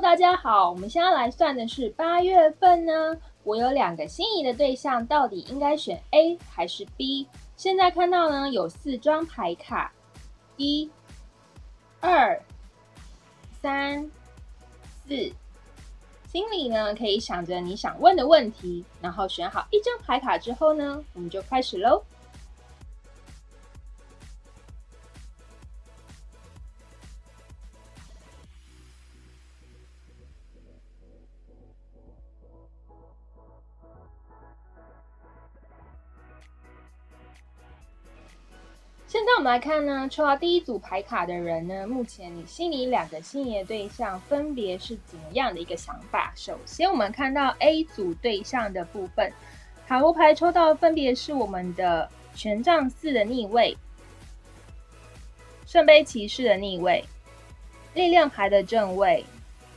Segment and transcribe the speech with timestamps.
[0.00, 3.16] 大家好，我们现在来算的是八月份呢。
[3.44, 7.26] 我有两个心仪的对象，到底应该选 A 还是 B？
[7.56, 9.92] 现在看到呢，有四张牌卡，
[10.56, 10.90] 一、
[12.00, 12.40] 二、
[13.60, 14.10] 三、
[15.06, 15.32] 四。
[16.26, 22.02] 心里呢可以想着你想问的问题，然后选好一张牌卡之后呢，我们就开始喽。
[39.12, 46.32] 现在我们来看呢，抽到第一组牌卡的人呢，目前你心里两个心仪的对象分别是怎么样的一个想法？
[46.34, 49.30] 首先，我们看到 A 组对象的部分，
[49.86, 53.76] 塔罗牌抽到分别是我们的权杖四的逆位、
[55.66, 57.04] 圣杯骑士的逆位、
[57.92, 59.22] 力量牌的正位，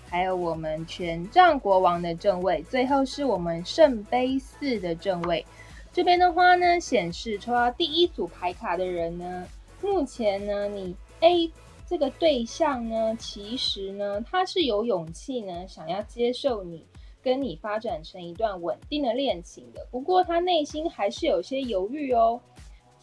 [0.10, 5.46] 还有我们权杖国王的正位，最后是我们圣杯四的正位。
[5.96, 9.48] 这边的话呢，显示抽到第一组牌卡的人呢，
[9.82, 11.50] 目前呢，你 A
[11.88, 16.86] 这个对象呢，其实呢，他是有勇气呢，想要接受你，
[17.24, 19.88] 跟你发展成一段稳定的恋情的。
[19.90, 22.42] 不过他内心还是有些犹豫哦。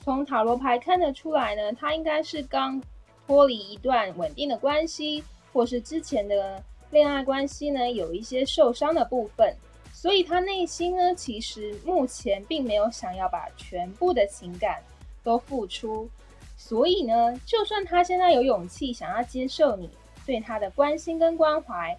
[0.05, 2.79] 从塔罗牌看得出来呢，他应该是刚
[3.27, 9.57] 脱离一段稳定的关系，或是之前的恋爱关系呢，有一些受伤的部分。
[10.03, 14.83] 所以他内心呢，其实目前并没有想要把全部的情感
[15.23, 16.11] 都付出。
[16.57, 19.89] 所以呢，就算他现在有勇气想要接受你
[20.27, 21.97] 对他的关心跟关怀，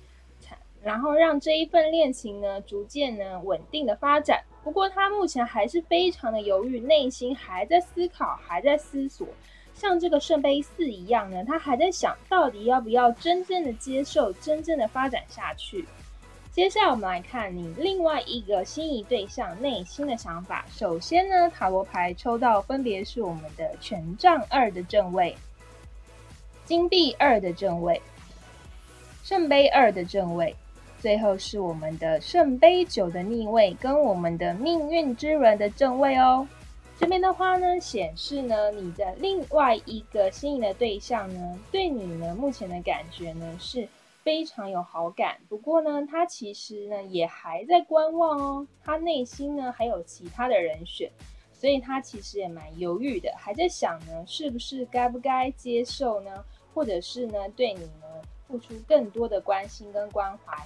[0.82, 4.44] 然后让这一份恋情呢逐渐呢稳定的发展。
[4.66, 9.26] 不过他目前还是非常的犹豫，内心还在思考，还在思索。
[9.74, 15.86] 像这个圣杯四一样呢，他还在想到底要不要真正的接受，真正的发展下去。
[16.54, 20.64] 接下来我们来看你另外一个心仪对象内心的想法。
[20.72, 25.36] 首先呢，塔罗牌抽到分别是我们的权杖二的正位、
[26.64, 28.00] 金币二的正位、
[29.24, 30.56] 圣杯二的正位，
[31.00, 36.48] 最后是我们的圣杯九的逆位跟我们的命运之轮的正位哦。
[37.00, 43.90] 这边的话呢，显示呢你的另外一个心仪的对象呢，对你呢目前的感觉呢是。
[44.24, 51.12] 非常有好感，不过呢，他其实呢也还在观望哦，他内心呢还有其他的人选，
[51.54, 58.08] 所以他其实也蛮犹豫的，还在想呢，是不是该不该接受呢，或者是呢对你呢
[58.48, 60.58] 付出更多的关心跟关怀。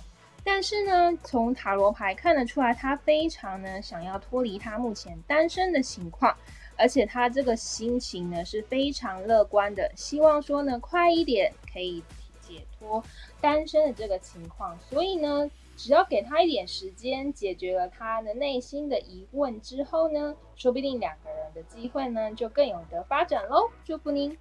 [0.44, 6.34] 但是呢，从塔罗牌看得出来，他非常呢想要脱离他目前单身的情况，
[6.78, 12.04] 而且他这个心情呢是非常乐观的，希望说呢快一点可以。
[12.48, 13.04] 解脱
[13.42, 23.70] 单身的这个情况，所以呢，只要给他一点时间，解决了他的内心的疑问之后呢，说不定两个人的机会呢就更有得发展喽！
[23.84, 24.38] 祝福您。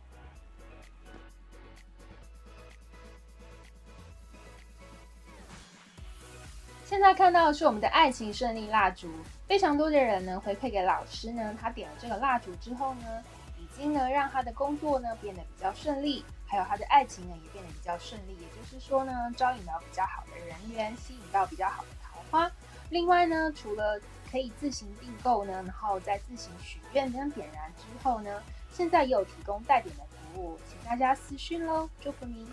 [6.84, 9.11] 现在看到的是我们的爱情胜利蜡烛，
[9.49, 13.25] 非常多的人呢回馈给老师呢，他点了这个蜡烛之后呢，
[13.59, 16.25] 已经呢让他的工作呢变得比较顺利。
[16.47, 22.51] 还有他的爱情呢，也变得比较顺利，也就是说呢，招引到比较好的人缘，吸引到比较好的桃花。
[22.91, 28.43] 另外呢，除了可以自行订购呢，然后再自行许愿跟点燃之后呢，
[28.73, 32.49] 现在也有提供带点的服务，请大家私讯喽，祝福你。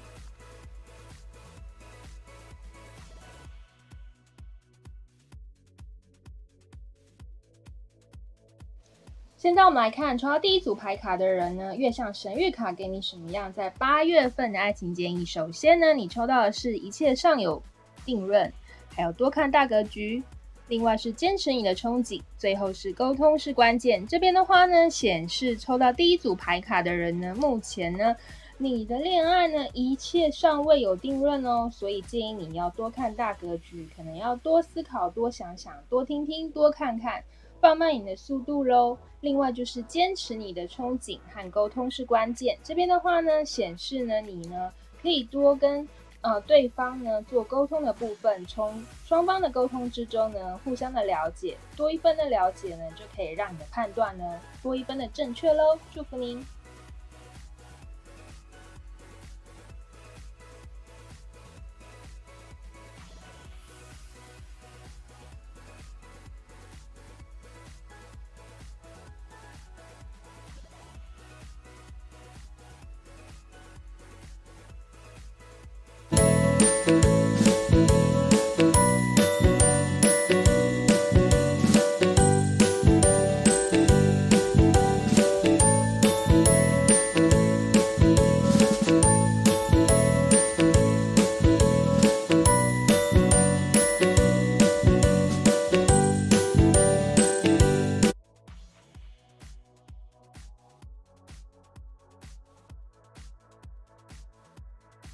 [9.43, 15.25] 现在我们来看抽到第一组牌卡的人呢，月相神谕卡给你什么样在八月份的爱情建议？
[15.25, 17.61] 首先呢，你抽到的是一切尚有
[18.05, 18.49] 定论，
[18.95, 20.23] 还有多看大格局，
[20.69, 24.07] 另外是坚持你的憧憬，最后是沟通是关键。
[24.07, 28.15] 这边的话呢，显示抽到第一组牌卡的人呢，目前呢，
[28.57, 37.21] 你的恋爱呢一切尚未有定论哦，所以建议你要多看大格局，可能要多思考、多想想、多听听、多看看。
[37.63, 38.97] 放慢你的速度喽。
[39.21, 42.57] 另外就是坚持你的憧憬和沟通是关键。
[42.61, 44.69] 这边的话呢，显示呢你呢
[45.01, 45.87] 可以多跟
[46.19, 55.79] 呃对方呢做沟通的部分，从双方的沟通之中呢互相的了解，多一分的了解呢就可以让你的判断呢多一分的正确喽。
[55.93, 56.45] 祝福您。